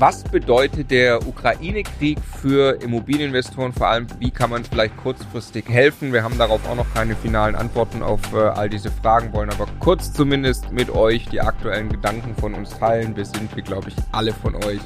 Was 0.00 0.24
bedeutet 0.24 0.90
der 0.90 1.28
Ukraine-Krieg 1.28 2.18
für 2.40 2.80
Immobilieninvestoren? 2.82 3.74
Vor 3.74 3.88
allem, 3.88 4.06
wie 4.18 4.30
kann 4.30 4.48
man 4.48 4.64
vielleicht 4.64 4.96
kurzfristig 4.96 5.68
helfen? 5.68 6.10
Wir 6.14 6.22
haben 6.22 6.38
darauf 6.38 6.66
auch 6.70 6.74
noch 6.74 6.86
keine 6.94 7.14
finalen 7.14 7.54
Antworten 7.54 8.02
auf 8.02 8.32
äh, 8.32 8.38
all 8.38 8.70
diese 8.70 8.90
Fragen, 8.90 9.30
wollen 9.34 9.50
aber 9.50 9.66
kurz 9.78 10.10
zumindest 10.10 10.72
mit 10.72 10.88
euch 10.88 11.26
die 11.28 11.42
aktuellen 11.42 11.90
Gedanken 11.90 12.34
von 12.34 12.54
uns 12.54 12.70
teilen. 12.70 13.14
Wir 13.14 13.26
sind, 13.26 13.54
wie 13.54 13.60
glaube 13.60 13.90
ich, 13.90 13.94
alle 14.10 14.32
von 14.32 14.54
euch 14.64 14.80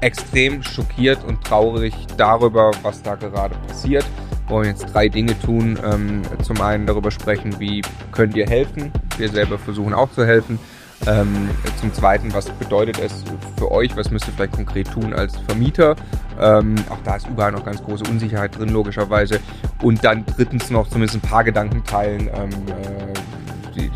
extrem 0.00 0.62
schockiert 0.62 1.24
und 1.24 1.42
traurig 1.42 1.94
darüber, 2.18 2.72
was 2.82 3.02
da 3.02 3.14
gerade 3.14 3.54
passiert. 3.66 4.04
Wir 4.46 4.50
wollen 4.56 4.68
jetzt 4.68 4.92
drei 4.92 5.08
Dinge 5.08 5.40
tun. 5.40 5.78
Ähm, 5.82 6.20
zum 6.42 6.60
einen 6.60 6.84
darüber 6.84 7.10
sprechen, 7.10 7.58
wie 7.60 7.80
könnt 8.12 8.36
ihr 8.36 8.46
helfen. 8.46 8.92
Wir 9.16 9.30
selber 9.30 9.58
versuchen 9.58 9.94
auch 9.94 10.12
zu 10.12 10.26
helfen. 10.26 10.58
Ähm, 11.06 11.48
zum 11.80 11.92
Zweiten, 11.94 12.32
was 12.34 12.50
bedeutet 12.50 12.98
es 12.98 13.24
für 13.56 13.70
euch? 13.70 13.96
Was 13.96 14.10
müsst 14.10 14.26
ihr 14.26 14.32
vielleicht 14.34 14.54
konkret 14.54 14.90
tun 14.90 15.12
als 15.12 15.36
Vermieter? 15.46 15.96
Ähm, 16.40 16.74
auch 16.90 16.98
da 17.04 17.16
ist 17.16 17.28
überall 17.28 17.52
noch 17.52 17.64
ganz 17.64 17.82
große 17.82 18.04
Unsicherheit 18.10 18.58
drin, 18.58 18.68
logischerweise. 18.68 19.40
Und 19.82 20.04
dann 20.04 20.24
drittens 20.26 20.70
noch 20.70 20.88
zumindest 20.88 21.16
ein 21.16 21.28
paar 21.28 21.44
Gedanken 21.44 21.84
teilen. 21.84 22.28
Ähm, 22.34 22.50
äh, 22.68 23.18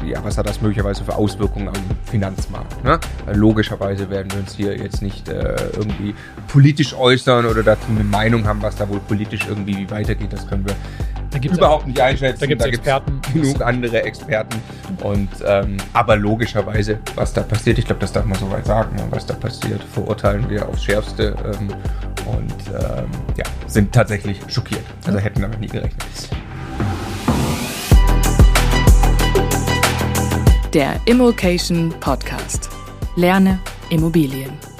ja, 0.06 0.22
was 0.24 0.38
hat 0.38 0.48
das 0.48 0.60
möglicherweise 0.60 1.04
für 1.04 1.14
Auswirkungen 1.14 1.68
am 1.68 1.74
Finanzmarkt? 2.04 2.84
Ne? 2.84 2.98
Logischerweise 3.32 4.10
werden 4.10 4.30
wir 4.32 4.40
uns 4.40 4.54
hier 4.54 4.76
jetzt 4.76 5.02
nicht 5.02 5.28
äh, 5.28 5.56
irgendwie 5.76 6.14
politisch 6.48 6.94
äußern 6.94 7.46
oder 7.46 7.62
dazu 7.62 7.86
eine 7.88 8.04
Meinung 8.04 8.46
haben, 8.46 8.62
was 8.62 8.76
da 8.76 8.88
wohl 8.88 9.00
politisch 9.00 9.46
irgendwie 9.48 9.90
weitergeht. 9.90 10.32
Das 10.32 10.46
können 10.46 10.66
wir 10.66 10.74
überhaupt 11.34 11.86
nicht 11.86 12.00
einschätzen. 12.00 12.40
Da 12.40 12.46
gibt 12.46 12.62
es 12.62 12.68
Experten. 12.68 13.20
Genug 13.32 13.60
andere 13.62 14.02
Experten. 14.02 14.60
Und 15.02 15.28
ähm, 15.44 15.76
aber 15.92 16.16
logischerweise, 16.16 16.98
was 17.14 17.32
da 17.32 17.42
passiert, 17.42 17.78
ich 17.78 17.86
glaube, 17.86 18.00
das 18.00 18.12
darf 18.12 18.24
man 18.24 18.38
soweit 18.38 18.66
sagen, 18.66 18.96
ne? 18.96 19.04
was 19.10 19.26
da 19.26 19.34
passiert, 19.34 19.82
verurteilen 19.82 20.48
wir 20.48 20.68
aufs 20.68 20.84
Schärfste 20.84 21.34
ähm, 21.44 21.68
und 22.26 22.54
ähm, 22.68 23.10
ja, 23.36 23.44
sind 23.66 23.92
tatsächlich 23.92 24.40
schockiert. 24.48 24.84
Also 25.06 25.18
hätten 25.18 25.42
damit 25.42 25.60
nie 25.60 25.68
gerechnet. 25.68 26.02
Der 30.72 30.94
Immokation 31.04 31.92
Podcast. 32.00 32.70
Lerne 33.16 33.58
Immobilien. 33.90 34.71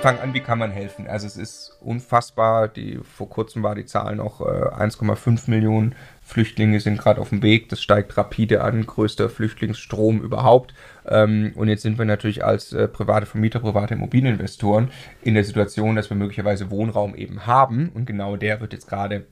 Fangen 0.00 0.20
an, 0.20 0.32
wie 0.32 0.40
kann 0.40 0.60
man 0.60 0.70
helfen? 0.70 1.08
Also 1.08 1.26
es 1.26 1.36
ist 1.36 1.76
unfassbar. 1.80 2.68
Die, 2.68 3.00
vor 3.02 3.28
kurzem 3.28 3.64
war 3.64 3.74
die 3.74 3.84
Zahl 3.84 4.14
noch 4.14 4.40
äh, 4.40 4.44
1,5 4.44 5.50
Millionen 5.50 5.96
Flüchtlinge 6.22 6.78
sind 6.78 6.98
gerade 6.98 7.20
auf 7.20 7.30
dem 7.30 7.42
Weg. 7.42 7.68
Das 7.68 7.82
steigt 7.82 8.16
rapide 8.16 8.62
an, 8.62 8.86
größter 8.86 9.28
Flüchtlingsstrom 9.28 10.20
überhaupt. 10.20 10.72
Ähm, 11.08 11.52
und 11.56 11.68
jetzt 11.68 11.82
sind 11.82 11.98
wir 11.98 12.04
natürlich 12.04 12.44
als 12.44 12.72
äh, 12.72 12.86
private 12.86 13.26
Vermieter, 13.26 13.58
private 13.58 13.94
Immobilieninvestoren 13.94 14.90
in 15.22 15.34
der 15.34 15.42
Situation, 15.42 15.96
dass 15.96 16.10
wir 16.10 16.16
möglicherweise 16.16 16.70
Wohnraum 16.70 17.16
eben 17.16 17.46
haben. 17.46 17.88
Und 17.88 18.06
genau 18.06 18.36
der 18.36 18.60
wird 18.60 18.72
jetzt 18.72 18.88
gerade 18.88 19.26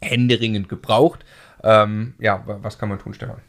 händeringend 0.00 0.68
gebraucht. 0.68 1.24
Ähm, 1.62 2.14
ja, 2.18 2.42
was 2.46 2.78
kann 2.78 2.88
man 2.88 2.98
tun, 2.98 3.14
Stefan? 3.14 3.42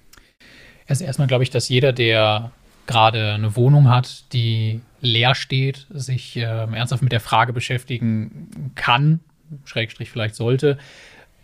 Also 0.88 1.06
erstmal 1.06 1.28
glaube 1.28 1.44
ich, 1.44 1.50
dass 1.50 1.70
jeder, 1.70 1.92
der 1.92 2.52
gerade 2.88 3.34
eine 3.34 3.56
Wohnung 3.56 3.90
hat, 3.90 4.32
die 4.34 4.82
leer 5.02 5.36
steht, 5.36 5.88
sich 5.90 6.38
äh, 6.38 6.42
ernsthaft 6.42 7.04
mit 7.04 7.12
der 7.12 7.20
Frage 7.20 7.54
beschäftigen 7.54 8.72
kann, 8.76 9.20
Schrägstrich 9.66 10.10
vielleicht 10.10 10.36
sollte, 10.36 10.78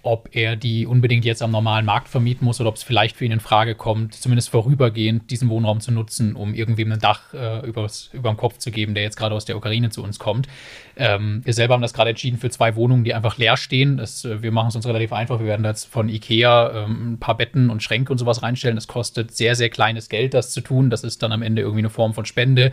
ob 0.04 0.30
er 0.32 0.56
die 0.56 0.86
unbedingt 0.86 1.26
jetzt 1.26 1.42
am 1.42 1.52
normalen 1.52 1.86
Markt 1.86 2.08
vermieten 2.08 2.46
muss 2.46 2.62
oder 2.62 2.70
ob 2.70 2.76
es 2.76 2.84
vielleicht 2.84 3.18
für 3.18 3.26
ihn 3.26 3.32
in 3.32 3.40
Frage 3.40 3.76
kommt, 3.76 4.14
zumindest 4.14 4.50
vorübergehend 4.50 5.30
diesen 5.32 5.50
Wohnraum 5.50 5.82
zu 5.82 5.92
nutzen, 5.92 6.36
um 6.36 6.54
irgendwem 6.54 6.92
ein 6.94 7.00
Dach 7.00 7.34
äh, 7.34 7.66
übers, 7.68 8.10
über 8.14 8.32
den 8.32 8.38
Kopf 8.38 8.58
zu 8.58 8.72
geben, 8.72 8.94
der 8.94 9.04
jetzt 9.04 9.18
gerade 9.18 9.36
aus 9.36 9.46
der 9.46 9.58
Ukraine 9.58 9.90
zu 9.90 10.04
uns 10.04 10.18
kommt. 10.18 10.48
Ähm, 10.96 11.42
wir 11.44 11.54
selber 11.54 11.74
haben 11.74 11.82
das 11.82 11.94
gerade 11.94 12.12
entschieden 12.12 12.38
für 12.38 12.50
zwei 12.50 12.76
Wohnungen, 12.76 13.04
die 13.04 13.14
einfach 13.14 13.38
leer 13.38 13.58
stehen. 13.58 13.98
Das, 13.98 14.24
äh, 14.24 14.42
wir 14.42 14.52
machen 14.52 14.70
es 14.70 14.76
uns 14.76 14.88
relativ 14.88 15.12
einfach. 15.12 15.40
Wir 15.40 15.48
werden 15.48 15.64
da 15.64 15.70
jetzt 15.70 15.86
von 15.86 16.10
Ikea 16.10 16.86
ähm, 16.86 17.14
ein 17.14 17.20
paar 17.20 17.36
Betten 17.36 17.70
und 17.70 17.84
Schränke 17.84 18.12
und 18.12 18.18
sowas 18.18 18.44
reinstellen. 18.44 18.78
Das 18.78 18.88
kostet 18.88 19.36
sehr, 19.36 19.56
sehr 19.56 19.70
kleines 19.70 20.10
Geld, 20.10 20.34
das 20.34 20.52
zu 20.52 20.62
tun. 20.62 20.90
Das 20.90 21.04
ist 21.04 21.22
dann 21.22 21.32
am 21.32 21.42
Ende 21.42 21.62
irgendwie 21.64 21.82
eine 21.82 21.90
Form 21.90 22.14
von 22.14 22.26
Spende 22.26 22.72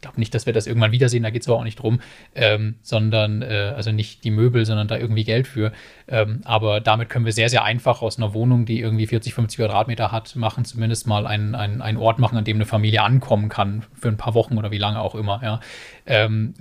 glaube 0.00 0.18
nicht, 0.18 0.34
dass 0.34 0.46
wir 0.46 0.52
das 0.52 0.66
irgendwann 0.66 0.92
wiedersehen, 0.92 1.22
da 1.22 1.30
geht 1.30 1.42
es 1.42 1.48
aber 1.48 1.58
auch 1.58 1.64
nicht 1.64 1.76
drum, 1.76 2.00
ähm, 2.34 2.76
sondern, 2.82 3.42
äh, 3.42 3.72
also 3.76 3.92
nicht 3.92 4.24
die 4.24 4.30
Möbel, 4.30 4.64
sondern 4.64 4.88
da 4.88 4.96
irgendwie 4.96 5.24
Geld 5.24 5.46
für. 5.46 5.72
Ähm, 6.06 6.40
aber 6.44 6.80
damit 6.80 7.08
können 7.08 7.24
wir 7.24 7.32
sehr, 7.32 7.48
sehr 7.48 7.64
einfach 7.64 8.02
aus 8.02 8.18
einer 8.18 8.34
Wohnung, 8.34 8.64
die 8.64 8.80
irgendwie 8.80 9.06
40, 9.06 9.34
50 9.34 9.58
Quadratmeter 9.58 10.12
hat, 10.12 10.36
machen, 10.36 10.64
zumindest 10.64 11.06
mal 11.06 11.26
einen, 11.26 11.54
einen, 11.54 11.82
einen 11.82 11.98
Ort 11.98 12.18
machen, 12.18 12.36
an 12.36 12.44
dem 12.44 12.56
eine 12.56 12.66
Familie 12.66 13.02
ankommen 13.02 13.48
kann, 13.48 13.84
für 13.94 14.08
ein 14.08 14.16
paar 14.16 14.34
Wochen 14.34 14.58
oder 14.58 14.70
wie 14.70 14.78
lange 14.78 15.00
auch 15.00 15.14
immer. 15.14 15.40
Ja. 15.42 15.60
Ähm, 16.06 16.54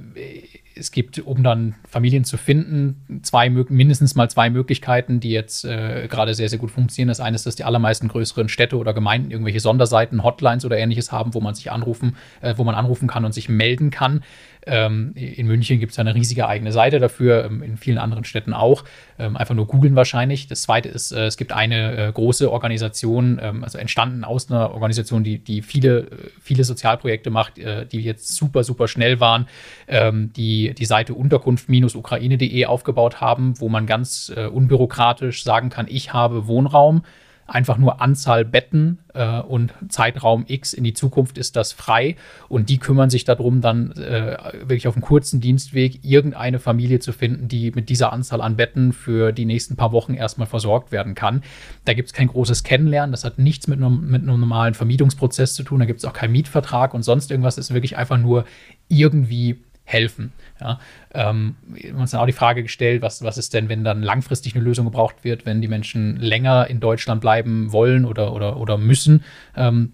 es 0.77 0.91
gibt, 0.91 1.19
um 1.19 1.43
dann 1.43 1.75
Familien 1.88 2.23
zu 2.23 2.38
finden, 2.38 3.21
zwei, 3.23 3.49
mindestens 3.49 4.15
mal 4.15 4.29
zwei 4.29 4.49
Möglichkeiten, 4.49 5.19
die 5.19 5.31
jetzt 5.31 5.65
äh, 5.65 6.07
gerade 6.09 6.33
sehr, 6.33 6.49
sehr 6.49 6.59
gut 6.59 6.71
funktionieren. 6.71 7.09
Das 7.09 7.19
eine 7.19 7.35
ist, 7.35 7.45
dass 7.45 7.55
die 7.55 7.63
allermeisten 7.63 8.07
größeren 8.07 8.49
Städte 8.49 8.77
oder 8.77 8.93
Gemeinden 8.93 9.31
irgendwelche 9.31 9.59
Sonderseiten, 9.59 10.23
Hotlines 10.23 10.65
oder 10.65 10.77
ähnliches 10.77 11.11
haben, 11.11 11.33
wo 11.33 11.41
man 11.41 11.55
sich 11.55 11.71
anrufen, 11.71 12.15
äh, 12.41 12.53
wo 12.57 12.63
man 12.63 12.75
anrufen 12.75 13.07
kann 13.07 13.25
und 13.25 13.33
sich 13.33 13.49
melden 13.49 13.89
kann. 13.89 14.23
Ähm, 14.67 15.13
in 15.16 15.47
München 15.47 15.79
gibt 15.79 15.94
es 15.94 16.00
eine 16.00 16.13
riesige 16.13 16.47
eigene 16.47 16.72
Seite 16.72 17.00
dafür, 17.00 17.45
ähm, 17.45 17.63
in 17.63 17.78
vielen 17.78 17.97
anderen 17.97 18.23
Städten 18.23 18.53
auch. 18.53 18.83
Ähm, 19.17 19.38
einfach 19.38 19.55
nur 19.55 19.67
googeln 19.67 19.95
wahrscheinlich. 19.95 20.47
Das 20.47 20.61
zweite 20.61 20.89
ist, 20.89 21.11
äh, 21.11 21.25
es 21.25 21.38
gibt 21.38 21.51
eine 21.51 21.97
äh, 21.97 22.11
große 22.11 22.51
Organisation, 22.51 23.39
also 23.39 23.77
entstanden 23.77 24.23
aus 24.23 24.51
einer 24.51 24.72
Organisation, 24.72 25.23
die, 25.23 25.39
die 25.39 25.61
viele, 25.61 26.00
äh, 26.00 26.07
viele 26.41 26.63
Sozialprojekte 26.63 27.29
macht, 27.29 27.57
die 27.57 28.01
jetzt 28.01 28.35
super, 28.35 28.63
super 28.63 28.88
schnell 28.88 29.19
waren, 29.19 29.47
die 29.88 30.73
die 30.73 30.85
Seite 30.85 31.13
unterkunft-ukraine.de 31.13 32.66
aufgebaut 32.66 33.22
haben, 33.22 33.59
wo 33.59 33.69
man 33.69 33.85
ganz 33.85 34.31
unbürokratisch 34.51 35.44
sagen 35.44 35.69
kann, 35.69 35.88
ich 35.89 36.13
habe 36.13 36.47
Wohnraum 36.47 37.03
einfach 37.47 37.77
nur 37.77 38.01
Anzahl 38.01 38.45
Betten 38.45 38.99
äh, 39.13 39.39
und 39.39 39.73
Zeitraum 39.89 40.45
X 40.47 40.73
in 40.73 40.83
die 40.83 40.93
Zukunft 40.93 41.37
ist 41.37 41.55
das 41.55 41.71
frei. 41.71 42.15
Und 42.49 42.69
die 42.69 42.77
kümmern 42.77 43.09
sich 43.09 43.23
darum, 43.23 43.61
dann 43.61 43.91
äh, 43.93 44.37
wirklich 44.59 44.87
auf 44.87 44.95
einem 44.95 45.03
kurzen 45.03 45.39
Dienstweg 45.39 46.03
irgendeine 46.03 46.59
Familie 46.59 46.99
zu 46.99 47.13
finden, 47.13 47.47
die 47.47 47.71
mit 47.71 47.89
dieser 47.89 48.11
Anzahl 48.13 48.41
an 48.41 48.57
Betten 48.57 48.93
für 48.93 49.31
die 49.31 49.45
nächsten 49.45 49.75
paar 49.75 49.91
Wochen 49.91 50.13
erstmal 50.13 50.47
versorgt 50.47 50.91
werden 50.91 51.15
kann. 51.15 51.41
Da 51.85 51.93
gibt 51.93 52.07
es 52.07 52.13
kein 52.13 52.27
großes 52.27 52.63
Kennenlernen, 52.63 53.11
das 53.11 53.23
hat 53.23 53.39
nichts 53.39 53.67
mit, 53.67 53.79
mit 53.79 54.21
einem 54.21 54.39
normalen 54.39 54.73
Vermietungsprozess 54.73 55.53
zu 55.53 55.63
tun, 55.63 55.79
da 55.79 55.85
gibt 55.85 55.99
es 55.99 56.05
auch 56.05 56.13
keinen 56.13 56.33
Mietvertrag 56.33 56.93
und 56.93 57.03
sonst 57.03 57.31
irgendwas, 57.31 57.55
das 57.55 57.69
ist 57.69 57.73
wirklich 57.73 57.97
einfach 57.97 58.17
nur 58.17 58.45
irgendwie 58.89 59.61
helfen. 59.87 60.33
Ja, 60.59 60.79
ähm, 61.13 61.55
wir 61.65 61.91
haben 61.91 62.01
uns 62.01 62.11
dann 62.11 62.19
auch 62.19 62.25
die 62.25 62.33
Frage 62.33 62.61
gestellt, 62.61 63.01
was, 63.01 63.23
was 63.23 63.37
ist 63.37 63.53
denn, 63.53 63.69
wenn 63.69 63.85
dann 63.85 64.03
langfristig 64.03 64.53
eine 64.53 64.63
Lösung 64.63 64.85
gebraucht 64.85 65.23
wird, 65.23 65.45
wenn 65.45 65.61
die 65.61 65.69
Menschen 65.69 66.17
länger 66.17 66.67
in 66.67 66.81
Deutschland 66.81 67.21
bleiben 67.21 67.71
wollen 67.71 68.03
oder, 68.03 68.33
oder, 68.33 68.57
oder 68.57 68.77
müssen. 68.77 69.23
Ähm, 69.55 69.93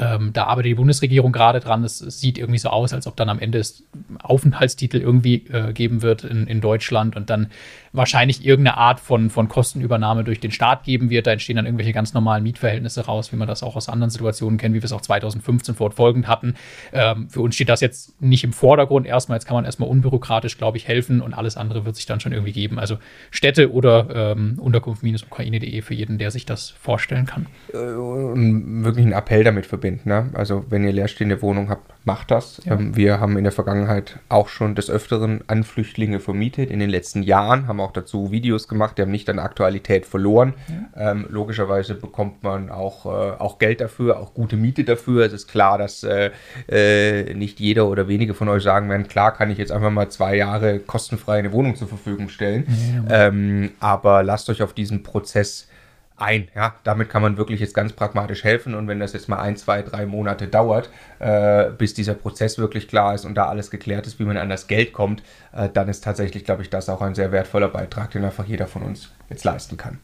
ähm, 0.00 0.32
da 0.32 0.44
arbeitet 0.44 0.70
die 0.70 0.74
Bundesregierung 0.74 1.32
gerade 1.32 1.60
dran. 1.60 1.84
Es, 1.84 2.00
es, 2.00 2.20
sieht 2.20 2.38
irgendwie 2.38 2.58
so 2.58 2.68
aus, 2.68 2.92
als 2.92 3.06
ob 3.06 3.16
dann 3.16 3.28
am 3.28 3.38
Ende 3.38 3.58
es 3.58 3.84
Aufenthaltstitel 4.22 4.98
irgendwie 4.98 5.46
äh, 5.52 5.72
geben 5.72 6.02
wird 6.02 6.24
in, 6.24 6.46
in 6.46 6.60
Deutschland 6.60 7.16
und 7.16 7.30
dann 7.30 7.48
wahrscheinlich 7.92 8.44
irgendeine 8.44 8.76
Art 8.76 8.98
von, 8.98 9.30
von 9.30 9.48
Kostenübernahme 9.48 10.24
durch 10.24 10.40
den 10.40 10.50
Staat 10.50 10.84
geben 10.84 11.10
wird. 11.10 11.26
Da 11.26 11.32
entstehen 11.32 11.56
dann 11.56 11.66
irgendwelche 11.66 11.92
ganz 11.92 12.12
normalen 12.12 12.42
Mietverhältnisse 12.42 13.04
raus, 13.04 13.32
wie 13.32 13.36
man 13.36 13.46
das 13.46 13.62
auch 13.62 13.76
aus 13.76 13.88
anderen 13.88 14.10
Situationen 14.10 14.58
kennt, 14.58 14.74
wie 14.74 14.80
wir 14.80 14.84
es 14.84 14.92
auch 14.92 15.00
2015 15.00 15.74
fortfolgend 15.74 16.26
hatten. 16.26 16.54
Ähm, 16.92 17.28
für 17.28 17.40
uns 17.40 17.54
steht 17.54 17.68
das 17.68 17.80
jetzt 17.80 18.20
nicht 18.20 18.42
im 18.42 18.52
Vordergrund 18.52 19.06
erstmal. 19.06 19.36
Jetzt 19.36 19.46
kann 19.46 19.54
man 19.54 19.64
erstmal 19.64 19.88
unbürokratisch, 19.88 20.58
glaube 20.58 20.76
ich, 20.76 20.88
helfen 20.88 21.20
und 21.20 21.34
alles 21.34 21.56
andere 21.56 21.84
wird 21.84 21.96
sich 21.96 22.06
dann 22.06 22.20
schon 22.20 22.32
irgendwie 22.32 22.52
geben. 22.52 22.78
Also 22.78 22.98
Städte 23.30 23.72
oder 23.72 24.32
ähm, 24.32 24.58
Unterkunft-ukraine.de 24.58 25.82
für 25.82 25.94
jeden, 25.94 26.18
der 26.18 26.30
sich 26.30 26.46
das 26.46 26.70
vorstellen 26.70 27.26
kann. 27.26 27.46
Äh, 27.72 27.76
wirklich 27.76 29.06
ein 29.06 29.12
Appell 29.12 29.44
damit 29.44 29.66
verbinden. 29.74 30.08
Ne? 30.08 30.30
Also 30.34 30.64
wenn 30.68 30.84
ihr 30.84 30.92
leerstehende 30.92 31.42
Wohnung 31.42 31.68
habt, 31.68 31.92
macht 32.04 32.30
das. 32.30 32.60
Ja. 32.64 32.74
Ähm, 32.74 32.96
wir 32.96 33.18
haben 33.18 33.36
in 33.36 33.44
der 33.44 33.52
Vergangenheit 33.52 34.18
auch 34.28 34.48
schon 34.48 34.74
des 34.74 34.88
Öfteren 34.88 35.42
an 35.48 35.64
Flüchtlinge 35.64 36.20
vermietet. 36.20 36.70
In 36.70 36.78
den 36.78 36.90
letzten 36.90 37.22
Jahren 37.22 37.66
haben 37.66 37.80
auch 37.80 37.92
dazu 37.92 38.30
Videos 38.30 38.68
gemacht, 38.68 38.96
die 38.96 39.02
haben 39.02 39.10
nicht 39.10 39.28
an 39.28 39.38
Aktualität 39.38 40.06
verloren. 40.06 40.54
Ja. 40.94 41.10
Ähm, 41.10 41.26
logischerweise 41.28 41.94
bekommt 41.94 42.42
man 42.42 42.70
auch, 42.70 43.06
äh, 43.06 43.08
auch 43.08 43.58
Geld 43.58 43.80
dafür, 43.80 44.20
auch 44.20 44.32
gute 44.34 44.56
Miete 44.56 44.84
dafür. 44.84 45.26
Es 45.26 45.32
ist 45.32 45.48
klar, 45.48 45.78
dass 45.78 46.04
äh, 46.04 46.30
äh, 46.68 47.34
nicht 47.34 47.58
jeder 47.58 47.88
oder 47.88 48.06
wenige 48.06 48.34
von 48.34 48.48
euch 48.48 48.62
sagen 48.62 48.88
werden, 48.88 49.08
klar 49.08 49.34
kann 49.34 49.50
ich 49.50 49.58
jetzt 49.58 49.72
einfach 49.72 49.90
mal 49.90 50.08
zwei 50.08 50.36
Jahre 50.36 50.78
kostenfrei 50.78 51.38
eine 51.38 51.52
Wohnung 51.52 51.74
zur 51.74 51.88
Verfügung 51.88 52.28
stellen. 52.28 52.66
Ja. 53.08 53.26
Ähm, 53.26 53.72
aber 53.80 54.22
lasst 54.22 54.48
euch 54.50 54.62
auf 54.62 54.72
diesen 54.72 55.02
Prozess 55.02 55.68
ein. 56.16 56.48
Ja, 56.54 56.76
damit 56.84 57.08
kann 57.08 57.22
man 57.22 57.36
wirklich 57.36 57.60
jetzt 57.60 57.74
ganz 57.74 57.92
pragmatisch 57.92 58.44
helfen. 58.44 58.74
Und 58.74 58.86
wenn 58.88 59.00
das 59.00 59.12
jetzt 59.12 59.28
mal 59.28 59.38
ein, 59.38 59.56
zwei, 59.56 59.82
drei 59.82 60.06
Monate 60.06 60.46
dauert, 60.46 60.90
äh, 61.18 61.70
bis 61.70 61.94
dieser 61.94 62.14
Prozess 62.14 62.58
wirklich 62.58 62.88
klar 62.88 63.14
ist 63.14 63.24
und 63.24 63.34
da 63.34 63.46
alles 63.46 63.70
geklärt 63.70 64.06
ist, 64.06 64.18
wie 64.18 64.24
man 64.24 64.36
an 64.36 64.48
das 64.48 64.66
Geld 64.66 64.92
kommt, 64.92 65.22
äh, 65.52 65.68
dann 65.68 65.88
ist 65.88 66.04
tatsächlich, 66.04 66.44
glaube 66.44 66.62
ich, 66.62 66.70
das 66.70 66.88
auch 66.88 67.02
ein 67.02 67.14
sehr 67.14 67.32
wertvoller 67.32 67.68
Beitrag, 67.68 68.10
den 68.12 68.24
einfach 68.24 68.46
jeder 68.46 68.66
von 68.66 68.82
uns 68.82 69.10
jetzt 69.28 69.44
leisten 69.44 69.76
kann. 69.76 69.98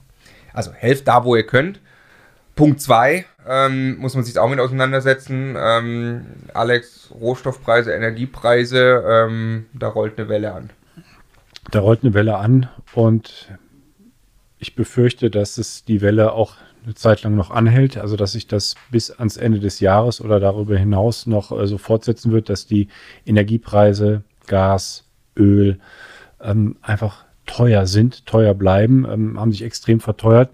Also 0.52 0.72
helft 0.72 1.06
da, 1.06 1.24
wo 1.24 1.36
ihr 1.36 1.46
könnt. 1.46 1.80
Punkt 2.56 2.80
zwei, 2.80 3.24
ähm, 3.48 3.96
muss 3.98 4.14
man 4.14 4.24
sich 4.24 4.38
auch 4.38 4.48
mit 4.48 4.60
auseinandersetzen. 4.60 5.56
Ähm, 5.58 6.26
Alex, 6.52 7.10
Rohstoffpreise, 7.18 7.92
Energiepreise, 7.92 9.02
ähm, 9.08 9.66
da 9.72 9.88
rollt 9.88 10.18
eine 10.18 10.28
Welle 10.28 10.52
an. 10.52 10.70
Da 11.70 11.80
rollt 11.80 12.02
eine 12.02 12.12
Welle 12.14 12.36
an 12.36 12.68
und 12.94 13.48
ich 14.60 14.74
befürchte, 14.74 15.30
dass 15.30 15.58
es 15.58 15.84
die 15.84 16.02
Welle 16.02 16.32
auch 16.32 16.56
eine 16.84 16.94
Zeit 16.94 17.22
lang 17.22 17.34
noch 17.34 17.50
anhält, 17.50 17.96
also 17.96 18.16
dass 18.16 18.32
sich 18.32 18.46
das 18.46 18.74
bis 18.90 19.10
ans 19.10 19.36
Ende 19.36 19.58
des 19.58 19.80
Jahres 19.80 20.20
oder 20.20 20.38
darüber 20.38 20.78
hinaus 20.78 21.26
noch 21.26 21.50
äh, 21.50 21.66
so 21.66 21.78
fortsetzen 21.78 22.30
wird, 22.30 22.48
dass 22.48 22.66
die 22.66 22.88
Energiepreise, 23.26 24.22
Gas, 24.46 25.04
Öl 25.36 25.78
ähm, 26.40 26.76
einfach 26.82 27.24
teuer 27.46 27.86
sind, 27.86 28.26
teuer 28.26 28.54
bleiben, 28.54 29.06
ähm, 29.10 29.40
haben 29.40 29.52
sich 29.52 29.62
extrem 29.62 30.00
verteuert. 30.00 30.50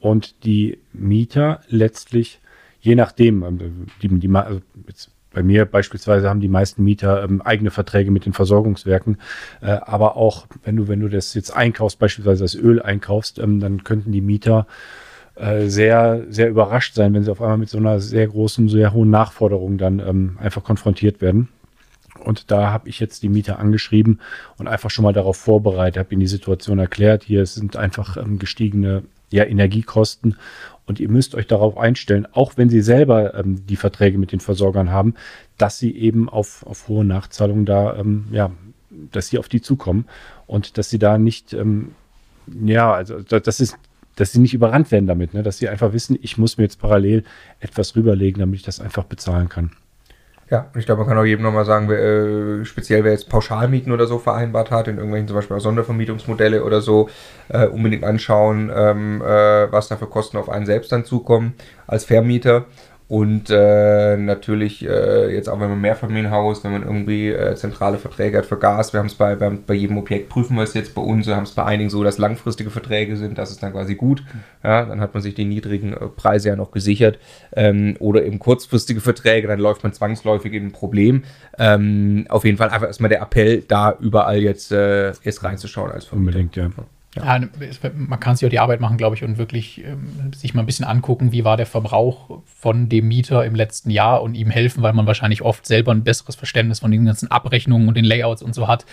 Und 0.00 0.44
die 0.44 0.78
Mieter 0.92 1.60
letztlich, 1.68 2.40
je 2.80 2.94
nachdem, 2.94 3.42
ähm, 3.42 3.86
die, 4.02 4.08
die, 4.08 4.28
also 4.28 4.60
jetzt 4.86 5.10
bei 5.32 5.42
mir 5.42 5.64
beispielsweise 5.66 6.28
haben 6.28 6.40
die 6.40 6.48
meisten 6.48 6.82
Mieter 6.82 7.22
ähm, 7.22 7.42
eigene 7.42 7.70
Verträge 7.70 8.10
mit 8.10 8.26
den 8.26 8.32
Versorgungswerken, 8.32 9.18
äh, 9.60 9.66
aber 9.66 10.16
auch 10.16 10.46
wenn 10.64 10.76
du, 10.76 10.88
wenn 10.88 11.00
du 11.00 11.08
das 11.08 11.34
jetzt 11.34 11.54
einkaufst, 11.54 11.98
beispielsweise 11.98 12.44
das 12.44 12.54
Öl 12.54 12.80
einkaufst, 12.82 13.38
ähm, 13.38 13.60
dann 13.60 13.84
könnten 13.84 14.12
die 14.12 14.20
Mieter 14.20 14.66
äh, 15.34 15.68
sehr, 15.68 16.24
sehr 16.30 16.48
überrascht 16.48 16.94
sein, 16.94 17.14
wenn 17.14 17.22
sie 17.22 17.30
auf 17.30 17.40
einmal 17.40 17.58
mit 17.58 17.68
so 17.68 17.78
einer 17.78 18.00
sehr 18.00 18.26
großen, 18.26 18.68
sehr 18.68 18.92
hohen 18.92 19.10
Nachforderung 19.10 19.78
dann 19.78 20.00
ähm, 20.00 20.38
einfach 20.40 20.64
konfrontiert 20.64 21.20
werden. 21.20 21.48
Und 22.24 22.50
da 22.50 22.72
habe 22.72 22.88
ich 22.88 22.98
jetzt 22.98 23.22
die 23.22 23.28
Mieter 23.28 23.58
angeschrieben 23.58 24.20
und 24.56 24.66
einfach 24.66 24.90
schon 24.90 25.04
mal 25.04 25.12
darauf 25.12 25.36
vorbereitet, 25.36 25.98
habe 25.98 26.12
ihnen 26.12 26.20
die 26.20 26.26
Situation 26.26 26.78
erklärt. 26.78 27.22
Hier 27.22 27.46
sind 27.46 27.76
einfach 27.76 28.16
ähm, 28.16 28.38
gestiegene 28.38 29.04
ja, 29.30 29.44
Energiekosten 29.44 30.36
und 30.86 31.00
ihr 31.00 31.10
müsst 31.10 31.34
euch 31.34 31.46
darauf 31.46 31.76
einstellen, 31.76 32.26
auch 32.32 32.52
wenn 32.56 32.70
sie 32.70 32.80
selber 32.80 33.34
ähm, 33.34 33.66
die 33.66 33.76
Verträge 33.76 34.18
mit 34.18 34.32
den 34.32 34.40
Versorgern 34.40 34.90
haben, 34.90 35.14
dass 35.58 35.78
sie 35.78 35.94
eben 35.94 36.28
auf, 36.28 36.64
auf 36.66 36.88
hohe 36.88 37.04
Nachzahlungen 37.04 37.66
da, 37.66 37.96
ähm, 37.96 38.28
ja, 38.30 38.50
dass 39.12 39.28
sie 39.28 39.38
auf 39.38 39.48
die 39.48 39.60
zukommen 39.60 40.06
und 40.46 40.78
dass 40.78 40.88
sie 40.88 40.98
da 40.98 41.18
nicht, 41.18 41.52
ähm, 41.52 41.92
ja, 42.64 42.92
also 42.92 43.20
das 43.20 43.60
ist, 43.60 43.76
dass 44.16 44.32
sie 44.32 44.40
nicht 44.40 44.54
überrannt 44.54 44.90
werden 44.90 45.06
damit, 45.06 45.34
ne? 45.34 45.42
dass 45.42 45.58
sie 45.58 45.68
einfach 45.68 45.92
wissen, 45.92 46.18
ich 46.22 46.38
muss 46.38 46.56
mir 46.56 46.64
jetzt 46.64 46.80
parallel 46.80 47.22
etwas 47.60 47.94
rüberlegen, 47.94 48.40
damit 48.40 48.60
ich 48.60 48.64
das 48.64 48.80
einfach 48.80 49.04
bezahlen 49.04 49.48
kann. 49.48 49.72
Ja, 50.50 50.70
und 50.72 50.80
ich 50.80 50.86
glaube, 50.86 51.00
man 51.00 51.08
kann 51.08 51.18
auch 51.18 51.24
jedem 51.24 51.42
nochmal 51.42 51.66
sagen, 51.66 51.88
wer, 51.88 51.98
äh, 52.00 52.64
speziell 52.64 53.04
wer 53.04 53.12
jetzt 53.12 53.28
Pauschalmieten 53.28 53.92
oder 53.92 54.06
so 54.06 54.18
vereinbart 54.18 54.70
hat, 54.70 54.88
in 54.88 54.96
irgendwelchen 54.96 55.28
zum 55.28 55.36
Beispiel 55.36 55.60
Sondervermietungsmodelle 55.60 56.64
oder 56.64 56.80
so, 56.80 57.10
äh, 57.48 57.66
unbedingt 57.66 58.04
anschauen, 58.04 58.72
ähm, 58.74 59.20
äh, 59.20 59.70
was 59.70 59.88
da 59.88 59.96
für 59.96 60.06
Kosten 60.06 60.38
auf 60.38 60.48
einen 60.48 60.64
selbst 60.64 60.90
dann 60.90 61.04
zukommen 61.04 61.54
als 61.86 62.04
Vermieter. 62.04 62.64
Und 63.08 63.48
äh, 63.48 64.18
natürlich, 64.18 64.86
äh, 64.86 65.34
jetzt 65.34 65.48
auch 65.48 65.58
wenn 65.60 65.70
man 65.70 65.80
Mehrfamilienhaus, 65.80 66.62
wenn 66.62 66.72
man 66.72 66.82
irgendwie 66.82 67.30
äh, 67.30 67.54
zentrale 67.54 67.96
Verträge 67.96 68.36
hat 68.36 68.44
für 68.44 68.58
Gas, 68.58 68.92
wir 68.92 69.00
haben 69.00 69.06
es 69.06 69.14
bei, 69.14 69.34
bei, 69.34 69.48
bei, 69.48 69.72
jedem 69.72 69.96
Objekt, 69.96 70.28
prüfen 70.28 70.56
wir 70.56 70.62
es 70.62 70.74
jetzt 70.74 70.94
bei 70.94 71.00
uns, 71.00 71.26
wir 71.26 71.34
haben 71.34 71.44
es 71.44 71.52
bei 71.52 71.64
einigen 71.64 71.88
so, 71.88 72.04
dass 72.04 72.18
langfristige 72.18 72.68
Verträge 72.68 73.16
sind, 73.16 73.38
das 73.38 73.50
ist 73.50 73.62
dann 73.62 73.72
quasi 73.72 73.94
gut. 73.94 74.22
Ja, 74.62 74.84
dann 74.84 75.00
hat 75.00 75.14
man 75.14 75.22
sich 75.22 75.34
die 75.34 75.46
niedrigen 75.46 75.94
äh, 75.94 76.08
Preise 76.08 76.50
ja 76.50 76.56
noch 76.56 76.70
gesichert. 76.70 77.18
Ähm, 77.56 77.96
oder 77.98 78.26
eben 78.26 78.38
kurzfristige 78.38 79.00
Verträge, 79.00 79.48
dann 79.48 79.58
läuft 79.58 79.84
man 79.84 79.94
zwangsläufig 79.94 80.52
in 80.52 80.66
ein 80.66 80.72
Problem. 80.72 81.24
Ähm, 81.58 82.26
auf 82.28 82.44
jeden 82.44 82.58
Fall 82.58 82.68
einfach 82.68 82.88
erstmal 82.88 83.08
der 83.08 83.22
Appell, 83.22 83.62
da 83.66 83.96
überall 83.98 84.42
jetzt, 84.42 84.70
äh, 84.70 85.12
jetzt 85.22 85.42
reinzuschauen 85.42 85.90
als 85.90 86.04
Vermieter. 86.04 86.40
Unbedingt, 86.40 86.56
ja. 86.56 86.70
Ja. 87.24 87.90
man 87.94 88.20
kann 88.20 88.36
sich 88.36 88.46
auch 88.46 88.50
die 88.50 88.58
Arbeit 88.58 88.80
machen, 88.80 88.96
glaube 88.96 89.16
ich, 89.16 89.24
und 89.24 89.38
wirklich 89.38 89.84
ähm, 89.84 90.32
sich 90.34 90.54
mal 90.54 90.62
ein 90.62 90.66
bisschen 90.66 90.84
angucken, 90.84 91.32
wie 91.32 91.44
war 91.44 91.56
der 91.56 91.66
Verbrauch 91.66 92.40
von 92.44 92.88
dem 92.88 93.08
Mieter 93.08 93.44
im 93.44 93.54
letzten 93.54 93.90
Jahr 93.90 94.22
und 94.22 94.34
ihm 94.34 94.50
helfen, 94.50 94.82
weil 94.82 94.92
man 94.92 95.06
wahrscheinlich 95.06 95.42
oft 95.42 95.66
selber 95.66 95.92
ein 95.92 96.04
besseres 96.04 96.36
Verständnis 96.36 96.80
von 96.80 96.90
den 96.90 97.04
ganzen 97.04 97.30
Abrechnungen 97.30 97.88
und 97.88 97.96
den 97.96 98.04
Layouts 98.04 98.42
und 98.42 98.54
so 98.54 98.68
hat 98.68 98.86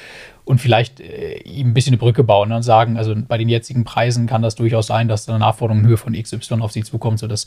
und 0.44 0.60
vielleicht 0.60 1.00
äh, 1.00 1.39
ihm 1.39 1.69
ein 1.69 1.74
bisschen 1.74 1.92
eine 1.92 1.98
Brücke 1.98 2.24
bauen 2.24 2.50
ne, 2.50 2.57
und 2.57 2.63
sagen, 2.63 2.98
also 2.98 3.16
bei 3.16 3.38
den 3.38 3.50
jetzigen 3.50 3.83
Preisen 3.83 4.28
kann 4.28 4.42
das 4.42 4.56
durchaus 4.56 4.88
sein, 4.88 5.07
dass 5.07 5.28
eine 5.30 5.39
Nachforderung 5.39 5.81
in 5.83 5.88
Höhe 5.88 5.98
von 5.98 6.13
XY 6.13 6.62
auf 6.62 6.71
sie 6.71 6.83
zukommt, 6.83 7.19
so 7.19 7.28
das 7.28 7.45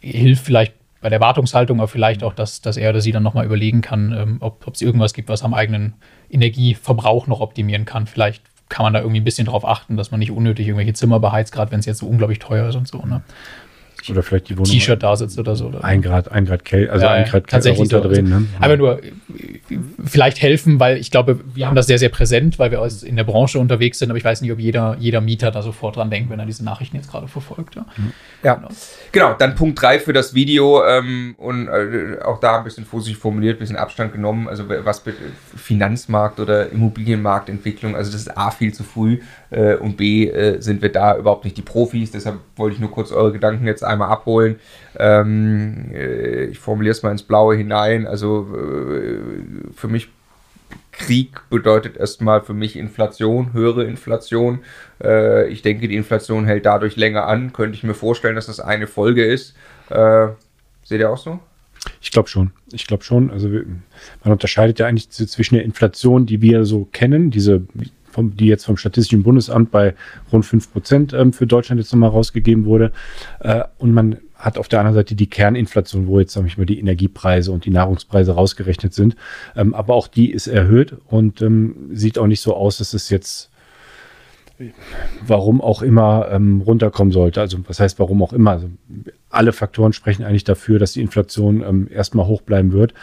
hilft 0.00 0.44
vielleicht 0.44 0.74
bei 1.02 1.08
der 1.08 1.20
Wartungshaltung, 1.20 1.80
aber 1.80 1.88
vielleicht 1.88 2.22
auch, 2.22 2.32
dass, 2.32 2.62
dass 2.62 2.76
er 2.76 2.90
oder 2.90 3.00
sie 3.00 3.12
dann 3.12 3.24
nochmal 3.24 3.44
überlegen 3.44 3.82
kann, 3.82 4.12
ähm, 4.16 4.36
ob 4.40 4.66
es 4.72 4.80
irgendwas 4.80 5.12
gibt, 5.12 5.28
was 5.28 5.42
am 5.42 5.52
eigenen 5.52 5.94
Energieverbrauch 6.30 7.26
noch 7.26 7.40
optimieren 7.40 7.84
kann. 7.84 8.06
Vielleicht 8.06 8.42
kann 8.72 8.84
man 8.84 8.94
da 8.94 9.00
irgendwie 9.00 9.20
ein 9.20 9.24
bisschen 9.24 9.46
drauf 9.46 9.66
achten, 9.68 9.98
dass 9.98 10.10
man 10.10 10.18
nicht 10.18 10.30
unnötig 10.30 10.66
irgendwelche 10.66 10.94
Zimmer 10.94 11.20
beheizt, 11.20 11.52
gerade 11.52 11.70
wenn 11.70 11.80
es 11.80 11.84
jetzt 11.84 11.98
so 11.98 12.06
unglaublich 12.06 12.38
teuer 12.38 12.70
ist 12.70 12.74
und 12.74 12.88
so. 12.88 13.04
Ne? 13.04 13.20
Oder 14.10 14.22
vielleicht 14.22 14.48
die 14.48 14.56
Wohnung. 14.56 14.70
T-Shirt 14.70 15.02
da 15.02 15.16
sitzt 15.16 15.38
oder 15.38 15.56
so. 15.56 15.66
Oder? 15.66 15.84
Ein 15.84 16.02
Grad, 16.02 16.30
ein 16.30 16.44
Grad 16.44 16.64
Kälte, 16.64 16.92
also 16.92 17.04
ja, 17.04 17.12
ein 17.12 17.24
Grad 17.24 17.46
Kälte 17.46 17.70
runterdrehen. 17.70 18.26
So. 18.26 18.38
Ne? 18.38 18.46
Aber 18.60 18.76
nur 18.76 19.00
vielleicht 20.04 20.42
helfen, 20.42 20.80
weil 20.80 20.98
ich 20.98 21.10
glaube, 21.10 21.40
wir 21.54 21.66
haben 21.66 21.76
das 21.76 21.86
sehr, 21.86 21.98
sehr 21.98 22.08
präsent, 22.08 22.58
weil 22.58 22.70
wir 22.70 22.86
in 23.04 23.16
der 23.16 23.24
Branche 23.24 23.58
unterwegs 23.58 23.98
sind, 23.98 24.10
aber 24.10 24.18
ich 24.18 24.24
weiß 24.24 24.40
nicht, 24.40 24.52
ob 24.52 24.58
jeder, 24.58 24.96
jeder 24.98 25.20
Mieter 25.20 25.50
da 25.50 25.62
sofort 25.62 25.96
dran 25.96 26.10
denkt, 26.10 26.30
wenn 26.30 26.38
er 26.38 26.46
diese 26.46 26.64
Nachrichten 26.64 26.96
jetzt 26.96 27.10
gerade 27.10 27.28
verfolgt. 27.28 27.76
Ja, 27.76 27.86
ja. 28.42 28.54
Genau. 28.54 28.68
genau. 29.12 29.34
Dann 29.34 29.54
Punkt 29.54 29.80
3 29.80 30.00
für 30.00 30.12
das 30.12 30.34
Video 30.34 30.84
ähm, 30.84 31.34
und 31.38 31.68
äh, 31.68 32.18
auch 32.24 32.40
da 32.40 32.58
ein 32.58 32.64
bisschen 32.64 32.84
vorsichtig 32.84 33.20
formuliert, 33.20 33.56
ein 33.56 33.60
bisschen 33.60 33.76
Abstand 33.76 34.12
genommen. 34.12 34.48
Also 34.48 34.64
was 34.68 35.02
Finanzmarkt 35.56 36.40
oder 36.40 36.70
Immobilienmarktentwicklung, 36.70 37.94
also 37.96 38.10
das 38.10 38.22
ist 38.22 38.36
A 38.36 38.50
viel 38.50 38.74
zu 38.74 38.82
früh 38.82 39.20
äh, 39.50 39.74
und 39.74 39.96
B 39.96 40.28
äh, 40.28 40.60
sind 40.60 40.82
wir 40.82 40.90
da 40.90 41.16
überhaupt 41.16 41.44
nicht 41.44 41.56
die 41.56 41.62
Profis. 41.62 42.10
Deshalb 42.10 42.38
wollte 42.56 42.74
ich 42.74 42.80
nur 42.80 42.90
kurz 42.90 43.12
eure 43.12 43.32
Gedanken 43.32 43.66
jetzt 43.66 43.84
einmal 43.92 44.10
abholen. 44.10 44.56
Ähm, 44.98 45.90
äh, 45.92 46.44
ich 46.46 46.58
formuliere 46.58 46.92
es 46.92 47.02
mal 47.02 47.12
ins 47.12 47.22
Blaue 47.22 47.56
hinein. 47.56 48.06
Also 48.06 48.48
äh, 48.54 49.18
für 49.74 49.88
mich 49.88 50.08
Krieg 50.92 51.40
bedeutet 51.48 51.96
erstmal 51.96 52.42
für 52.42 52.54
mich 52.54 52.76
Inflation, 52.76 53.52
höhere 53.52 53.84
Inflation. 53.84 54.60
Äh, 55.02 55.48
ich 55.48 55.62
denke, 55.62 55.88
die 55.88 55.96
Inflation 55.96 56.44
hält 56.44 56.66
dadurch 56.66 56.96
länger 56.96 57.26
an. 57.26 57.52
Könnte 57.52 57.76
ich 57.76 57.82
mir 57.82 57.94
vorstellen, 57.94 58.36
dass 58.36 58.46
das 58.46 58.60
eine 58.60 58.86
Folge 58.86 59.24
ist. 59.24 59.54
Äh, 59.88 60.28
seht 60.84 61.00
ihr 61.00 61.10
auch 61.10 61.18
so? 61.18 61.40
Ich 62.00 62.10
glaube 62.10 62.28
schon. 62.28 62.52
Ich 62.72 62.86
glaube 62.86 63.02
schon. 63.02 63.30
Also 63.30 63.48
man 63.48 64.32
unterscheidet 64.32 64.78
ja 64.78 64.86
eigentlich 64.86 65.10
zwischen 65.10 65.54
der 65.54 65.64
Inflation, 65.64 66.26
die 66.26 66.40
wir 66.42 66.64
so 66.64 66.86
kennen, 66.92 67.30
diese 67.30 67.62
vom, 68.12 68.36
die 68.36 68.46
jetzt 68.46 68.64
vom 68.64 68.76
Statistischen 68.76 69.22
Bundesamt 69.22 69.70
bei 69.70 69.94
rund 70.32 70.44
5 70.44 70.72
Prozent 70.72 71.12
ähm, 71.12 71.32
für 71.32 71.46
Deutschland 71.46 71.80
jetzt 71.80 71.92
nochmal 71.92 72.10
rausgegeben 72.10 72.64
wurde. 72.64 72.92
Äh, 73.40 73.64
und 73.78 73.92
man 73.92 74.18
hat 74.36 74.58
auf 74.58 74.68
der 74.68 74.80
anderen 74.80 74.96
Seite 74.96 75.14
die 75.14 75.28
Kerninflation, 75.28 76.06
wo 76.08 76.18
jetzt, 76.18 76.32
sage 76.32 76.46
ich 76.48 76.58
mal, 76.58 76.66
die 76.66 76.78
Energiepreise 76.78 77.52
und 77.52 77.64
die 77.64 77.70
Nahrungspreise 77.70 78.32
rausgerechnet 78.32 78.92
sind. 78.92 79.16
Ähm, 79.56 79.74
aber 79.74 79.94
auch 79.94 80.08
die 80.08 80.30
ist 80.30 80.48
erhöht 80.48 80.96
und 81.06 81.42
ähm, 81.42 81.90
sieht 81.92 82.18
auch 82.18 82.26
nicht 82.26 82.40
so 82.40 82.54
aus, 82.54 82.78
dass 82.78 82.94
es 82.94 83.10
jetzt 83.10 83.50
warum 85.26 85.60
auch 85.60 85.82
immer 85.82 86.28
ähm, 86.30 86.60
runterkommen 86.60 87.12
sollte. 87.12 87.40
Also 87.40 87.58
was 87.66 87.80
heißt 87.80 87.98
warum 87.98 88.22
auch 88.22 88.32
immer? 88.32 88.52
Also, 88.52 88.70
alle 89.30 89.52
Faktoren 89.52 89.92
sprechen 89.92 90.24
eigentlich 90.24 90.44
dafür, 90.44 90.78
dass 90.78 90.92
die 90.92 91.00
Inflation 91.00 91.62
ähm, 91.66 91.88
erstmal 91.90 92.26
hoch 92.26 92.42
bleiben 92.42 92.72
wird 92.72 92.94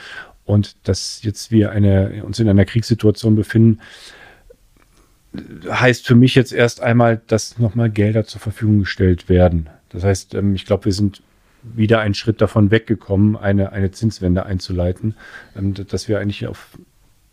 und 0.46 0.76
dass 0.88 1.22
jetzt 1.24 1.52
wir 1.52 1.72
eine, 1.72 2.24
uns 2.24 2.40
in 2.40 2.50
einer 2.50 2.66
Kriegssituation 2.66 3.36
befinden, 3.36 3.80
heißt 5.70 6.08
für 6.08 6.16
mich 6.16 6.36
jetzt 6.36 6.54
erst 6.54 6.82
einmal, 6.82 7.22
dass 7.28 7.60
nochmal 7.60 7.90
Gelder 7.90 8.26
zur 8.26 8.42
Verfügung 8.42 8.80
gestellt 8.80 9.30
werden. 9.30 9.70
Das 9.90 10.04
heißt, 10.04 10.36
ähm, 10.36 10.56
ich 10.56 10.66
glaube, 10.66 10.86
wir 10.86 10.94
sind 10.94 11.22
wieder 11.62 12.00
einen 12.00 12.14
Schritt 12.14 12.42
davon 12.42 12.72
weggekommen, 12.72 13.36
eine, 13.36 13.72
eine 13.72 13.92
Zinswende 13.92 14.46
einzuleiten, 14.46 15.16
ähm, 15.56 15.74
dass 15.74 16.08
wir 16.08 16.20
eigentlich 16.20 16.48
auf 16.48 16.78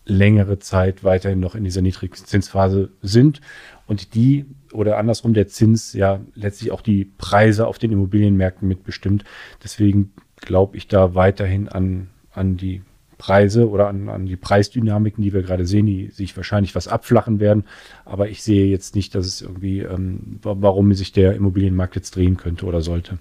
längere 0.05 0.59
Zeit 0.59 1.05
weiterhin 1.05 1.41
noch 1.41 1.55
in 1.55 1.65
dieser 1.65 1.83
Niedrigzinsphase 1.83 2.91
sind 3.03 3.41
und 3.87 4.15
die 4.15 4.47
oder 4.73 4.99
andersrum 4.99 5.35
der 5.35 5.49
Zins 5.49 5.95
ja 5.95 6.21
letztlich 6.35 6.71
auch 6.71 6.81
die 6.81 7.07
Preise 7.19 7.67
auf 7.67 7.79
den 7.79 7.93
Immobilienmärkten 7.93 8.69
mitbestimmt. 8.69 9.25
Deswegen 9.65 10.12
glaube 10.37 10.76
ich 10.76 10.87
da 10.87 11.15
weiterhin 11.15 11.69
an, 11.69 12.09
an 12.33 12.57
die 12.57 12.83
Preise 13.18 13.68
oder 13.68 13.88
an, 13.88 14.08
an 14.08 14.26
die 14.26 14.37
Preisdynamiken, 14.37 15.23
die 15.23 15.32
wir 15.32 15.42
gerade 15.42 15.66
sehen, 15.66 15.87
die 15.87 16.08
sich 16.08 16.37
wahrscheinlich 16.37 16.75
was 16.75 16.88
abflachen 16.88 17.40
werden. 17.40 17.64
Aber 18.04 18.28
ich 18.28 18.42
sehe 18.42 18.66
jetzt 18.66 18.94
nicht, 18.94 19.14
dass 19.14 19.26
es 19.26 19.42
irgendwie, 19.42 19.80
ähm, 19.80 20.38
warum 20.42 20.92
sich 20.94 21.12
der 21.12 21.35
Immobilienmarkt 21.35 21.96
jetzt 21.96 22.14
drehen 22.14 22.37
könnte 22.37 22.66
oder 22.66 22.82
sollte. 22.82 23.18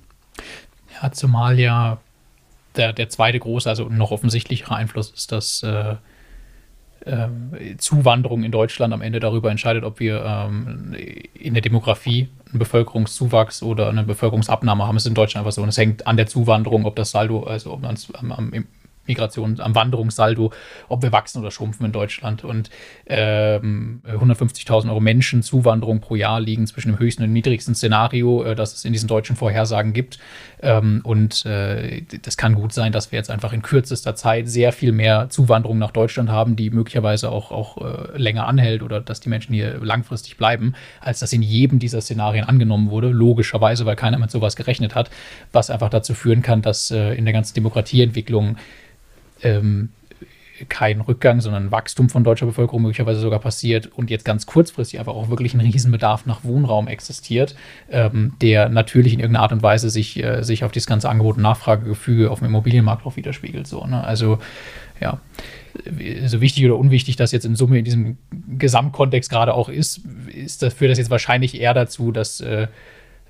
Ja, 1.02 1.12
zumal 1.12 1.60
ja 1.60 2.00
der, 2.76 2.94
der 2.94 3.10
zweite 3.10 3.40
große, 3.40 3.70
also 3.70 3.88
noch 3.90 4.12
offensichtlichere 4.12 4.76
Einfluss 4.76 5.12
ist, 5.12 5.32
dass 5.32 5.64
äh, 5.64 5.96
äh, 7.06 7.28
Zuwanderung 7.78 8.44
in 8.44 8.52
Deutschland 8.52 8.94
am 8.94 9.02
Ende 9.02 9.20
darüber 9.20 9.52
entscheidet, 9.52 9.84
ob 9.84 10.00
wir 10.00 10.24
ähm, 10.26 10.96
in 11.34 11.54
der 11.54 11.62
Demografie 11.62 12.30
einen 12.50 12.60
Bevölkerungszuwachs 12.60 13.64
oder 13.64 13.90
eine 13.90 14.04
Bevölkerungsabnahme 14.04 14.86
haben. 14.86 14.98
Es 14.98 15.04
ist 15.04 15.10
in 15.10 15.16
Deutschland 15.16 15.46
einfach 15.46 15.56
so. 15.56 15.62
Und 15.62 15.70
es 15.70 15.78
hängt 15.78 16.08
an 16.08 16.18
der 16.18 16.28
Zuwanderung, 16.28 16.86
ob 16.86 16.96
das 16.96 17.12
Saldo, 17.12 17.44
also 17.44 17.74
ob 17.74 17.82
man 17.82 17.98
am, 18.14 18.32
am 18.32 18.66
Migration, 19.08 19.60
am 19.60 19.76
Wanderungssaldo, 19.76 20.52
ob 20.90 21.02
wir 21.02 21.12
wachsen 21.12 21.40
oder 21.40 21.52
schrumpfen 21.52 21.86
in 21.86 21.92
Deutschland. 21.92 22.44
Und 22.44 22.70
ähm, 23.06 24.02
150.000 24.08 24.90
Euro 24.90 25.00
Menschenzuwanderung 25.00 26.00
pro 26.00 26.16
Jahr 26.16 26.40
liegen 26.40 26.68
zwischen 26.68 26.90
dem 26.90 27.00
höchsten 27.00 27.24
und 27.24 27.34
niedrigsten 27.34 27.76
Szenario, 27.76 28.44
äh, 28.44 28.56
das 28.56 28.74
es 28.74 28.86
in 28.86 28.94
diesen 28.94 29.08
deutschen 29.08 29.36
Vorhersagen 29.36 29.94
gibt. 29.94 30.20
Ähm, 30.62 31.02
und 31.04 31.46
äh, 31.46 32.02
das 32.22 32.38
kann 32.38 32.56
gut 32.56 32.74
sein, 32.74 32.92
dass 32.92 33.12
wir 33.12 33.18
jetzt 33.18 33.30
einfach 33.30 33.54
in 33.54 33.62
kürzester 33.62 34.16
Zeit 34.16 34.48
sehr 34.50 34.72
viel 34.72 34.92
mehr 34.92 35.30
Zuwanderung 35.30 35.78
nach 35.78 35.92
Deutschland 35.92 36.30
haben, 36.30 36.56
die 36.56 36.70
möglicherweise 36.70 37.32
auch, 37.32 37.52
auch 37.52 37.78
äh, 37.78 38.18
länger 38.18 38.48
anhält 38.48 38.82
oder 38.84 39.02
dass 39.02 39.20
die 39.20 39.30
Menschen 39.30 39.54
hier 39.54 39.80
langfristig 39.84 40.38
bleiben, 40.38 40.74
als 41.02 41.20
das 41.20 41.34
in 41.34 41.42
jedem 41.42 41.80
dieser 41.80 42.02
Szenarien 42.02 42.46
angenommen 42.46 42.90
wurde. 42.90 43.10
Logischerweise, 43.10 43.86
weil 43.86 43.96
keiner 43.96 44.18
mit 44.18 44.32
sowas 44.32 44.56
gerechnet 44.56 44.96
hat, 44.96 45.10
was 45.52 45.70
einfach 45.70 45.90
dazu 45.90 46.14
führen 46.14 46.42
kann, 46.42 46.62
dass 46.62 46.92
äh, 46.92 47.14
in 47.14 47.26
der 47.26 47.34
ganzen 47.34 47.54
Demokratieentwicklung 47.56 48.58
ähm, 49.42 49.90
kein 50.70 51.02
Rückgang, 51.02 51.42
sondern 51.42 51.66
ein 51.66 51.72
Wachstum 51.72 52.10
von 52.10 52.24
deutscher 52.24 52.46
Bevölkerung 52.46 52.82
möglicherweise 52.82 53.20
sogar 53.20 53.40
passiert 53.40 53.88
und 53.88 54.10
jetzt 54.10 54.24
ganz 54.24 54.46
kurzfristig 54.46 55.00
einfach 55.00 55.14
auch 55.14 55.30
wirklich 55.30 55.54
ein 55.54 55.60
Riesenbedarf 55.60 56.26
nach 56.26 56.44
Wohnraum 56.44 56.88
existiert, 56.88 57.56
ähm, 57.90 58.34
der 58.42 58.70
natürlich 58.70 59.14
in 59.14 59.20
irgendeiner 59.20 59.44
Art 59.44 59.52
und 59.52 59.64
Weise 59.64 59.90
sich, 59.90 60.22
äh, 60.24 60.44
sich 60.44 60.64
auf 60.64 60.72
dieses 60.72 60.88
ganze 60.88 61.10
Angebot- 61.10 61.36
und 61.36 61.44
Nachfragegefüge 61.44 62.32
auf 62.32 62.40
dem 62.40 62.48
Immobilienmarkt 62.48 63.06
auch 63.06 63.18
widerspiegelt. 63.18 63.68
So, 63.68 63.86
ne? 63.86 64.04
Also 64.04 64.40
ja, 65.02 65.20
so 66.26 66.40
wichtig 66.40 66.66
oder 66.66 66.78
unwichtig 66.78 67.18
das 67.18 67.34
jetzt 67.34 67.46
in 67.46 67.56
Summe 67.56 67.80
in 67.80 67.86
diesem 67.86 68.18
Gesamtkontext 68.58 69.30
gerade 69.30 69.54
auch 69.54 69.68
ist, 69.68 70.02
ist 70.34 70.62
das, 70.62 70.74
führt 70.74 70.92
das 70.92 70.98
jetzt 70.98 71.10
wahrscheinlich 71.10 71.60
eher 71.60 71.74
dazu, 71.74 72.14
dass 72.14 72.40
äh, 72.40 72.68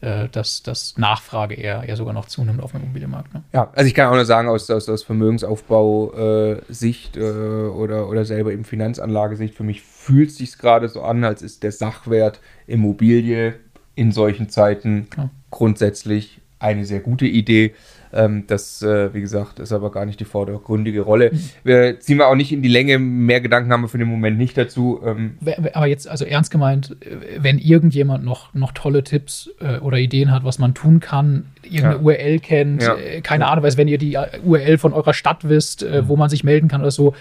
dass, 0.02 0.62
dass 0.62 0.98
Nachfrage 0.98 1.56
eher, 1.56 1.84
eher 1.84 1.96
sogar 1.96 2.14
noch 2.14 2.26
zunimmt 2.26 2.62
auf 2.62 2.74
dem 2.74 2.84
Immobilienmarkt. 2.84 3.34
Ne? 3.34 3.44
Ja, 3.54 3.72
also 3.74 3.88
ich 3.88 3.96
kann 3.96 4.10
auch 4.10 4.16
nur 4.16 4.26
sagen, 4.26 4.50
aus, 4.50 4.70
aus, 4.70 4.90
aus 4.90 5.04
Vermögensaufbau-Sicht 5.04 7.16
äh, 7.18 7.22
äh, 7.22 7.70
oder, 7.70 8.10
oder 8.10 8.26
selber 8.26 8.52
eben 8.52 8.66
Finanzanlagesicht, 8.66 9.56
für 9.56 9.64
mich 9.64 9.82
fühlt 9.82 10.30
es 10.30 10.38
sich 10.38 10.58
gerade 10.58 10.90
so 10.90 11.02
an, 11.02 11.24
als 11.24 11.42
ist 11.42 11.64
der 11.64 11.72
Sachwert 11.72 12.42
Immobilie 12.68 13.56
in 13.96 14.12
solchen 14.12 14.50
Zeiten 14.50 15.08
ja. 15.18 15.30
grundsätzlich 15.50 16.42
eine 16.60 16.86
sehr 16.86 17.00
gute 17.00 17.26
Idee. 17.26 17.74
Ähm, 18.14 18.46
das, 18.48 18.82
äh, 18.82 19.14
wie 19.14 19.20
gesagt, 19.20 19.60
ist 19.60 19.74
aber 19.74 19.92
gar 19.92 20.06
nicht 20.06 20.20
die 20.20 20.26
vordergründige 20.26 21.02
Rolle. 21.02 21.32
Wir 21.64 22.00
ziehen 22.00 22.18
wir 22.18 22.28
auch 22.28 22.36
nicht 22.36 22.52
in 22.54 22.62
die 22.62 22.70
Länge. 22.70 22.98
Mehr 22.98 23.42
Gedanken 23.42 23.74
haben 23.74 23.82
wir 23.82 23.90
für 23.90 23.98
den 23.98 24.08
Moment 24.08 24.38
nicht 24.38 24.58
dazu. 24.58 25.02
Ähm 25.06 25.38
aber 25.74 25.88
jetzt, 25.88 26.08
also 26.08 26.24
ernst 26.24 26.50
gemeint, 26.50 26.96
wenn 27.38 27.60
irgendjemand 27.60 28.24
noch, 28.24 28.54
noch 28.54 28.72
tolle 28.72 29.04
Tipps 29.04 29.50
äh, 29.60 29.80
oder 29.80 29.98
Ideen 29.98 30.32
hat, 30.32 30.46
was 30.46 30.60
man 30.60 30.74
tun 30.74 31.02
kann, 31.02 31.48
irgendeine 31.64 31.96
ja. 31.96 32.02
URL 32.02 32.40
kennt, 32.40 32.84
ja. 32.84 32.96
äh, 32.96 33.22
keine 33.22 33.48
Ahnung, 33.48 33.64
weiß, 33.66 33.78
wenn 33.78 33.90
ihr 33.90 33.98
die 33.98 34.18
URL 34.44 34.78
von 34.78 34.94
eurer 34.94 35.14
Stadt 35.14 35.50
wisst, 35.50 35.84
mhm. 35.84 36.08
wo 36.08 36.16
man 36.16 36.30
sich 36.30 36.44
melden 36.44 36.70
kann 36.70 36.82
oder 36.82 36.92
so, 36.92 37.14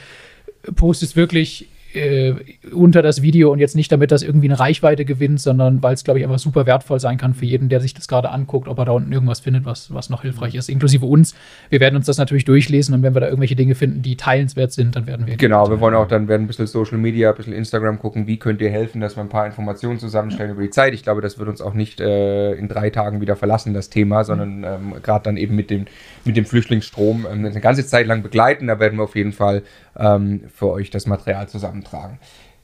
postet 0.76 1.16
wirklich 1.16 1.68
äh, 1.94 2.34
unter 2.72 3.02
das 3.02 3.22
Video 3.22 3.52
und 3.52 3.58
jetzt 3.58 3.76
nicht 3.76 3.90
damit 3.92 4.10
das 4.10 4.22
irgendwie 4.22 4.48
eine 4.48 4.58
Reichweite 4.58 5.04
gewinnt, 5.04 5.40
sondern 5.40 5.82
weil 5.82 5.94
es, 5.94 6.04
glaube 6.04 6.18
ich, 6.18 6.24
einfach 6.24 6.38
super 6.38 6.66
wertvoll 6.66 7.00
sein 7.00 7.18
kann 7.18 7.34
für 7.34 7.46
jeden, 7.46 7.68
der 7.68 7.80
sich 7.80 7.94
das 7.94 8.08
gerade 8.08 8.30
anguckt, 8.30 8.68
ob 8.68 8.78
er 8.78 8.84
da 8.84 8.92
unten 8.92 9.12
irgendwas 9.12 9.40
findet, 9.40 9.64
was, 9.64 9.92
was 9.92 10.10
noch 10.10 10.22
hilfreich 10.22 10.54
ist, 10.54 10.68
inklusive 10.68 11.06
uns. 11.06 11.34
Wir 11.70 11.80
werden 11.80 11.96
uns 11.96 12.06
das 12.06 12.18
natürlich 12.18 12.44
durchlesen 12.44 12.94
und 12.94 13.02
wenn 13.02 13.14
wir 13.14 13.20
da 13.20 13.26
irgendwelche 13.26 13.56
Dinge 13.56 13.74
finden, 13.74 14.02
die 14.02 14.16
teilenswert 14.16 14.72
sind, 14.72 14.96
dann 14.96 15.06
werden 15.06 15.26
wir. 15.26 15.36
Genau, 15.36 15.68
wir 15.70 15.80
wollen 15.80 15.94
auch 15.94 16.08
dann 16.08 16.28
werden 16.28 16.44
ein 16.44 16.46
bisschen 16.46 16.66
Social 16.66 16.98
Media, 16.98 17.30
ein 17.30 17.36
bisschen 17.36 17.52
Instagram 17.52 17.98
gucken, 17.98 18.26
wie 18.26 18.38
könnt 18.38 18.60
ihr 18.60 18.70
helfen, 18.70 19.00
dass 19.00 19.16
wir 19.16 19.22
ein 19.22 19.28
paar 19.28 19.46
Informationen 19.46 19.98
zusammenstellen 19.98 20.50
ja. 20.50 20.54
über 20.54 20.62
die 20.62 20.70
Zeit. 20.70 20.94
Ich 20.94 21.02
glaube, 21.02 21.20
das 21.20 21.38
wird 21.38 21.48
uns 21.48 21.60
auch 21.60 21.74
nicht 21.74 22.00
äh, 22.00 22.52
in 22.52 22.68
drei 22.68 22.90
Tagen 22.90 23.20
wieder 23.20 23.36
verlassen, 23.36 23.74
das 23.74 23.90
Thema, 23.90 24.24
sondern 24.24 24.64
ähm, 24.64 24.94
gerade 25.02 25.24
dann 25.24 25.36
eben 25.36 25.54
mit 25.54 25.70
dem, 25.70 25.86
mit 26.24 26.36
dem 26.36 26.44
Flüchtlingsstrom 26.44 27.26
ähm, 27.30 27.44
eine 27.44 27.60
ganze 27.60 27.86
Zeit 27.86 28.06
lang 28.06 28.22
begleiten. 28.22 28.66
Da 28.66 28.80
werden 28.80 28.98
wir 28.98 29.04
auf 29.04 29.16
jeden 29.16 29.32
Fall 29.32 29.62
ähm, 29.96 30.42
für 30.52 30.70
euch 30.70 30.90
das 30.90 31.06
Material 31.06 31.48
zusammentragen. 31.84 32.18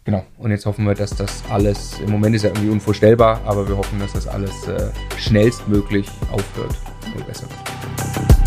Genau, 0.04 0.24
und 0.38 0.50
jetzt 0.50 0.64
hoffen 0.66 0.86
wir, 0.86 0.94
dass 0.94 1.10
das 1.10 1.42
alles, 1.50 2.00
im 2.00 2.10
Moment 2.10 2.34
ist 2.34 2.42
ja 2.42 2.48
irgendwie 2.48 2.70
unvorstellbar, 2.70 3.40
aber 3.44 3.68
wir 3.68 3.76
hoffen, 3.76 4.00
dass 4.00 4.14
das 4.14 4.26
alles 4.26 4.66
äh, 4.66 4.90
schnellstmöglich 5.18 6.08
aufhört 6.32 6.74
und 7.14 7.26
besser 7.26 7.42
wird. 7.42 8.39